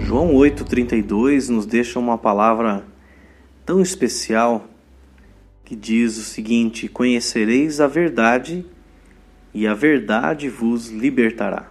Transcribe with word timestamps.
João 0.00 0.32
8,32 0.32 1.48
nos 1.48 1.66
deixa 1.66 1.98
uma 1.98 2.16
palavra 2.16 2.84
tão 3.66 3.82
especial 3.82 4.66
que 5.64 5.76
diz 5.76 6.16
o 6.16 6.22
seguinte: 6.22 6.88
Conhecereis 6.88 7.78
a 7.78 7.86
verdade 7.86 8.64
e 9.52 9.66
a 9.66 9.74
verdade 9.74 10.48
vos 10.48 10.88
libertará. 10.88 11.70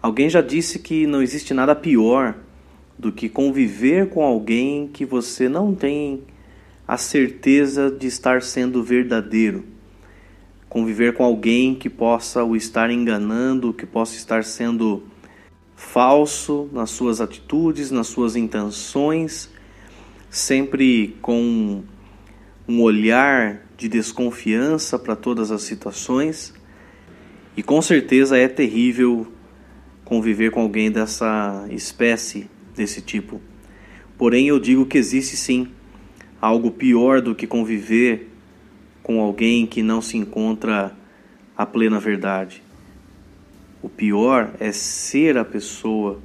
Alguém 0.00 0.30
já 0.30 0.40
disse 0.40 0.78
que 0.78 1.06
não 1.06 1.20
existe 1.20 1.52
nada 1.52 1.74
pior 1.74 2.34
do 2.98 3.12
que 3.12 3.28
conviver 3.28 4.08
com 4.08 4.22
alguém 4.24 4.88
que 4.88 5.04
você 5.04 5.46
não 5.46 5.74
tem 5.74 6.22
a 6.90 6.96
certeza 6.96 7.88
de 7.88 8.08
estar 8.08 8.42
sendo 8.42 8.82
verdadeiro. 8.82 9.64
Conviver 10.68 11.14
com 11.14 11.22
alguém 11.22 11.72
que 11.72 11.88
possa 11.88 12.42
o 12.42 12.56
estar 12.56 12.90
enganando, 12.90 13.72
que 13.72 13.86
possa 13.86 14.16
estar 14.16 14.42
sendo 14.42 15.04
falso 15.76 16.68
nas 16.72 16.90
suas 16.90 17.20
atitudes, 17.20 17.92
nas 17.92 18.08
suas 18.08 18.34
intenções, 18.34 19.48
sempre 20.28 21.16
com 21.22 21.84
um 22.66 22.82
olhar 22.82 23.64
de 23.76 23.88
desconfiança 23.88 24.98
para 24.98 25.14
todas 25.14 25.52
as 25.52 25.62
situações. 25.62 26.52
E 27.56 27.62
com 27.62 27.80
certeza 27.80 28.36
é 28.36 28.48
terrível 28.48 29.32
conviver 30.04 30.50
com 30.50 30.60
alguém 30.60 30.90
dessa 30.90 31.68
espécie, 31.70 32.50
desse 32.74 33.00
tipo. 33.00 33.40
Porém, 34.18 34.48
eu 34.48 34.58
digo 34.58 34.84
que 34.86 34.98
existe 34.98 35.36
sim 35.36 35.68
algo 36.40 36.70
pior 36.70 37.20
do 37.20 37.34
que 37.34 37.46
conviver 37.46 38.28
com 39.02 39.20
alguém 39.20 39.66
que 39.66 39.82
não 39.82 40.00
se 40.00 40.16
encontra 40.16 40.92
a 41.56 41.66
plena 41.66 42.00
verdade. 42.00 42.62
O 43.82 43.88
pior 43.88 44.52
é 44.58 44.72
ser 44.72 45.36
a 45.36 45.44
pessoa 45.44 46.20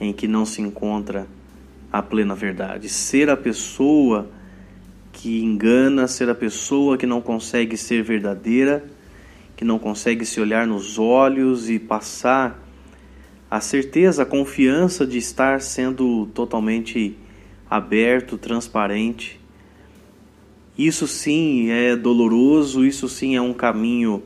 em 0.00 0.12
que 0.12 0.26
não 0.26 0.44
se 0.44 0.60
encontra 0.60 1.26
a 1.92 2.02
plena 2.02 2.34
verdade, 2.34 2.88
ser 2.88 3.30
a 3.30 3.36
pessoa 3.36 4.28
que 5.12 5.42
engana, 5.42 6.08
ser 6.08 6.28
a 6.30 6.34
pessoa 6.34 6.96
que 6.96 7.06
não 7.06 7.20
consegue 7.20 7.76
ser 7.76 8.02
verdadeira, 8.02 8.84
que 9.56 9.64
não 9.64 9.78
consegue 9.78 10.24
se 10.24 10.40
olhar 10.40 10.66
nos 10.66 10.98
olhos 10.98 11.68
e 11.68 11.78
passar 11.78 12.58
a 13.50 13.60
certeza, 13.60 14.22
a 14.22 14.26
confiança 14.26 15.06
de 15.06 15.18
estar 15.18 15.60
sendo 15.60 16.26
totalmente 16.34 17.14
aberto, 17.76 18.38
transparente. 18.38 19.40
Isso 20.76 21.06
sim 21.06 21.70
é 21.70 21.94
doloroso, 21.94 22.84
isso 22.84 23.08
sim 23.08 23.36
é 23.36 23.40
um 23.40 23.52
caminho 23.52 24.22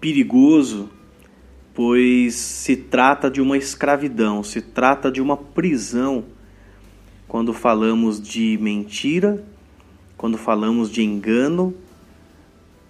perigoso 0.00 0.90
pois 1.76 2.34
se 2.34 2.74
trata 2.74 3.30
de 3.30 3.38
uma 3.38 3.58
escravidão, 3.58 4.42
se 4.42 4.62
trata 4.62 5.12
de 5.12 5.20
uma 5.20 5.36
prisão 5.36 6.24
quando 7.28 7.52
falamos 7.52 8.18
de 8.18 8.58
mentira, 8.58 9.44
quando 10.16 10.38
falamos 10.38 10.90
de 10.90 11.02
engano, 11.02 11.74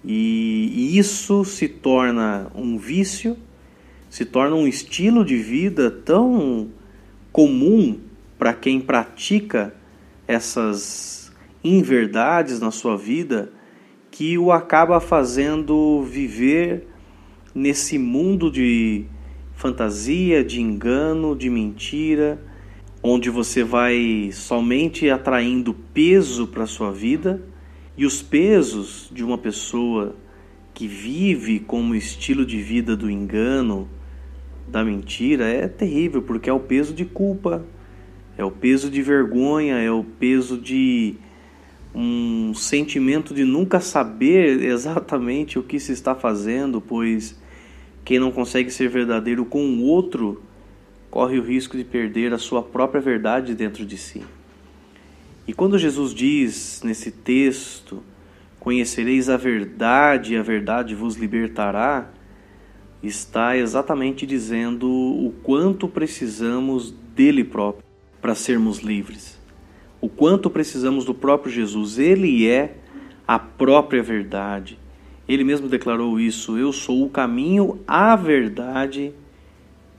e 0.05 0.97
isso 0.97 1.43
se 1.43 1.67
torna 1.67 2.49
um 2.55 2.77
vício, 2.77 3.35
se 4.09 4.23
torna 4.23 4.55
um 4.55 4.65
estilo 4.65 5.25
de 5.25 5.35
vida 5.35 5.91
tão 5.91 6.69
comum 7.33 7.99
para 8.39 8.53
quem 8.53 8.79
pratica 8.79 9.75
essas 10.27 11.31
inverdades 11.63 12.59
na 12.59 12.71
sua 12.71 12.97
vida 12.97 13.51
que 14.11 14.37
o 14.37 14.51
acaba 14.51 14.99
fazendo 14.99 16.03
viver 16.03 16.87
nesse 17.53 17.97
mundo 17.97 18.51
de 18.51 19.05
fantasia, 19.53 20.43
de 20.43 20.61
engano, 20.61 21.35
de 21.35 21.49
mentira, 21.49 22.39
onde 23.01 23.29
você 23.29 23.63
vai 23.63 24.29
somente 24.31 25.09
atraindo 25.09 25.73
peso 25.73 26.47
para 26.47 26.65
sua 26.65 26.91
vida 26.91 27.41
e 27.97 28.05
os 28.05 28.21
pesos 28.21 29.09
de 29.11 29.23
uma 29.23 29.37
pessoa 29.37 30.15
que 30.73 30.87
vive 30.87 31.59
como 31.59 31.95
estilo 31.95 32.45
de 32.45 32.61
vida 32.61 32.95
do 32.95 33.09
engano, 33.09 33.89
da 34.67 34.83
mentira, 34.83 35.45
é 35.45 35.67
terrível, 35.67 36.21
porque 36.21 36.49
é 36.49 36.53
o 36.53 36.59
peso 36.59 36.93
de 36.93 37.05
culpa, 37.05 37.65
é 38.37 38.45
o 38.45 38.51
peso 38.51 38.89
de 38.89 39.01
vergonha, 39.01 39.77
é 39.77 39.89
o 39.89 40.03
peso 40.03 40.57
de 40.57 41.15
um 41.93 42.53
sentimento 42.53 43.33
de 43.33 43.43
nunca 43.43 43.79
saber 43.79 44.61
exatamente 44.63 45.57
o 45.57 45.63
que 45.63 45.79
se 45.79 45.91
está 45.91 46.13
fazendo, 46.13 46.79
pois 46.79 47.35
quem 48.05 48.19
não 48.19 48.31
consegue 48.31 48.69
ser 48.69 48.89
verdadeiro 48.89 49.43
com 49.43 49.65
o 49.65 49.81
outro 49.83 50.43
corre 51.09 51.39
o 51.39 51.43
risco 51.43 51.75
de 51.75 51.83
perder 51.83 52.31
a 52.31 52.37
sua 52.37 52.61
própria 52.61 53.01
verdade 53.01 53.55
dentro 53.55 53.83
de 53.83 53.97
si. 53.97 54.21
E 55.47 55.53
quando 55.53 55.79
Jesus 55.79 56.13
diz 56.13 56.81
nesse 56.83 57.09
texto: 57.09 58.03
Conhecereis 58.59 59.29
a 59.29 59.37
verdade 59.37 60.33
e 60.33 60.37
a 60.37 60.43
verdade 60.43 60.93
vos 60.93 61.15
libertará, 61.15 62.11
está 63.01 63.57
exatamente 63.57 64.25
dizendo 64.25 64.87
o 64.87 65.33
quanto 65.41 65.87
precisamos 65.87 66.91
dele 67.15 67.43
próprio 67.43 67.86
para 68.21 68.35
sermos 68.35 68.79
livres. 68.79 69.39
O 69.99 70.09
quanto 70.09 70.49
precisamos 70.49 71.05
do 71.05 71.13
próprio 71.13 71.51
Jesus. 71.51 71.97
Ele 71.97 72.47
é 72.47 72.75
a 73.27 73.37
própria 73.37 74.01
verdade. 74.01 74.77
Ele 75.27 75.43
mesmo 75.43 75.67
declarou 75.67 76.19
isso: 76.19 76.57
Eu 76.57 76.71
sou 76.71 77.05
o 77.05 77.09
caminho, 77.09 77.79
a 77.87 78.15
verdade 78.15 79.13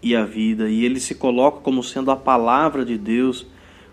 e 0.03 0.15
a 0.15 0.25
vida. 0.25 0.69
E 0.69 0.85
ele 0.85 1.01
se 1.01 1.15
coloca 1.15 1.61
como 1.61 1.83
sendo 1.83 2.11
a 2.11 2.17
palavra 2.17 2.85
de 2.85 2.97
Deus 2.97 3.47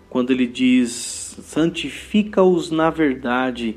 quando 0.08 0.30
ele 0.30 0.46
diz: 0.46 1.36
Santifica-os 1.42 2.70
na 2.70 2.88
verdade, 2.88 3.76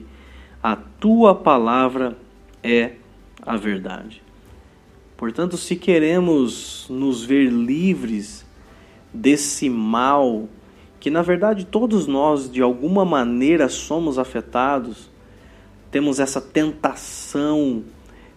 a 0.63 0.75
tua 0.75 1.35
palavra 1.35 2.17
é 2.63 2.93
a 3.41 3.57
verdade. 3.57 4.21
Portanto, 5.17 5.57
se 5.57 5.75
queremos 5.75 6.87
nos 6.89 7.25
ver 7.25 7.49
livres 7.49 8.45
desse 9.13 9.69
mal, 9.69 10.47
que 10.99 11.09
na 11.09 11.21
verdade 11.21 11.65
todos 11.65 12.07
nós 12.07 12.51
de 12.51 12.61
alguma 12.61 13.03
maneira 13.03 13.69
somos 13.69 14.19
afetados, 14.19 15.09
temos 15.91 16.19
essa 16.19 16.39
tentação 16.39 17.83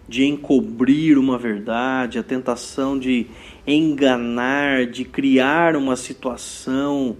de 0.09 0.25
encobrir 0.25 1.19
uma 1.19 1.39
verdade, 1.39 2.19
a 2.19 2.23
tentação 2.23 2.99
de 2.99 3.27
enganar, 3.67 4.87
de 4.87 5.05
criar 5.05 5.77
uma 5.77 5.97
situação, 5.97 7.17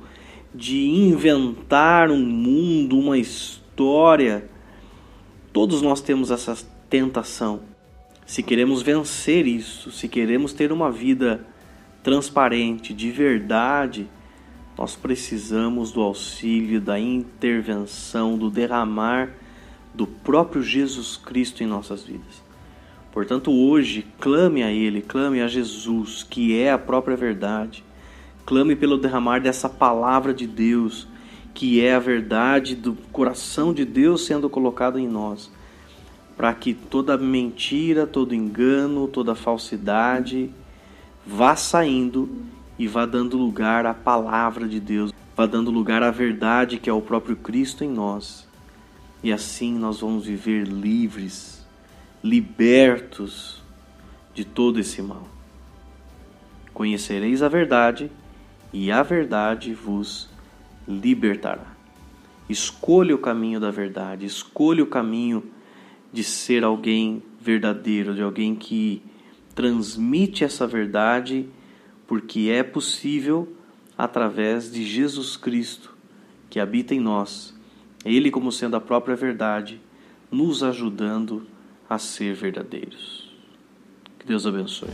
de 0.55 0.89
inventar 0.89 2.11
um 2.11 2.25
mundo, 2.25 2.99
uma 2.99 3.17
história. 3.17 4.49
Todos 5.53 5.81
nós 5.81 6.01
temos 6.01 6.31
essa 6.31 6.57
tentação. 6.91 7.61
Se 8.27 8.43
queremos 8.43 8.83
vencer 8.83 9.47
isso, 9.47 9.91
se 9.91 10.09
queremos 10.09 10.53
ter 10.53 10.73
uma 10.73 10.91
vida 10.91 11.47
transparente, 12.03 12.93
de 12.93 13.11
verdade, 13.11 14.09
nós 14.77 14.97
precisamos 14.97 15.93
do 15.93 16.01
auxílio, 16.01 16.81
da 16.81 16.99
intervenção, 16.99 18.37
do 18.37 18.51
derramar 18.51 19.31
do 19.95 20.07
próprio 20.07 20.63
Jesus 20.63 21.17
Cristo 21.17 21.63
em 21.63 21.67
nossas 21.67 22.03
vidas. 22.03 22.43
Portanto, 23.13 23.53
hoje, 23.53 24.07
clame 24.19 24.63
a 24.63 24.73
Ele, 24.73 25.03
clame 25.03 25.43
a 25.43 25.47
Jesus, 25.47 26.23
que 26.23 26.59
é 26.59 26.73
a 26.73 26.79
própria 26.79 27.17
verdade. 27.17 27.85
Clame 28.47 28.75
pelo 28.75 28.97
derramar 28.97 29.39
dessa 29.41 29.69
palavra 29.69 30.33
de 30.33 30.47
Deus, 30.47 31.07
que 31.53 31.85
é 31.85 31.95
a 31.95 31.99
verdade 31.99 32.75
do 32.75 32.95
coração 33.13 33.75
de 33.75 33.85
Deus 33.85 34.25
sendo 34.25 34.49
colocado 34.49 34.99
em 34.99 35.07
nós, 35.07 35.53
para 36.39 36.55
que 36.55 36.73
toda 36.73 37.19
mentira, 37.19 38.07
todo 38.07 38.35
engano, 38.35 39.07
toda 39.07 39.35
falsidade 39.35 40.51
vá 41.27 41.57
saindo 41.57 42.29
e 42.79 42.87
vá 42.87 43.07
dando 43.07 43.37
lugar 43.37 43.87
à 43.87 43.95
palavra 43.95 44.67
de 44.67 44.81
Deus, 44.81 45.13
vá 45.37 45.47
dando 45.47 45.71
lugar 45.71 46.03
à 46.03 46.11
verdade 46.11 46.79
que 46.79 46.91
é 46.91 46.93
o 46.93 47.03
próprio 47.03 47.37
Cristo 47.37 47.85
em 47.85 47.91
nós 47.91 48.47
e 49.23 49.33
assim 49.33 49.79
nós 49.79 50.01
vamos 50.01 50.27
viver 50.27 50.67
livres, 50.67 51.65
libertos 52.23 53.63
de 54.35 54.45
todo 54.45 54.81
esse 54.81 55.01
mal. 55.01 55.29
Conhecereis 56.75 57.43
a 57.43 57.49
verdade, 57.49 58.11
e 58.73 58.91
a 58.91 59.03
verdade 59.03 59.75
vos 59.75 60.29
libertará. 60.89 61.77
Escolha 62.49 63.15
o 63.15 63.19
caminho 63.19 63.61
da 63.61 63.71
verdade, 63.71 64.27
escolha 64.27 64.83
o 64.83 64.87
caminho 64.87 65.45
de 66.13 66.25
ser 66.25 66.65
alguém 66.65 67.23
verdadeiro, 67.41 68.15
de 68.15 68.23
alguém 68.23 68.55
que 68.55 69.03
transmite 69.55 70.45
essa 70.45 70.67
verdade, 70.67 71.49
porque 72.07 72.51
é 72.51 72.63
possível 72.63 73.57
através 73.97 74.73
de 74.73 74.85
Jesus 74.85 75.37
Cristo 75.37 75.95
que 76.49 76.61
habita 76.61 76.95
em 76.95 77.01
nós 77.01 77.55
ele, 78.05 78.31
como 78.31 78.51
sendo 78.51 78.77
a 78.77 78.81
própria 78.81 79.15
verdade, 79.15 79.81
nos 80.31 80.63
ajudando 80.63 81.47
a 81.89 81.99
ser 81.99 82.35
verdadeiros. 82.35 83.31
Que 84.19 84.27
Deus 84.27 84.47
abençoe. 84.47 84.91